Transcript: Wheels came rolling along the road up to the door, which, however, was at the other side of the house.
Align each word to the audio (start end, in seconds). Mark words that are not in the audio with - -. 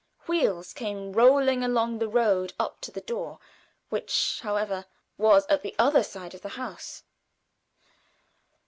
Wheels 0.25 0.73
came 0.73 1.11
rolling 1.13 1.63
along 1.63 1.99
the 1.99 2.07
road 2.09 2.53
up 2.59 2.81
to 2.81 2.89
the 2.89 3.01
door, 3.01 3.37
which, 3.89 4.39
however, 4.41 4.85
was 5.15 5.45
at 5.45 5.61
the 5.61 5.75
other 5.77 6.01
side 6.01 6.33
of 6.33 6.41
the 6.41 6.49
house. 6.57 7.03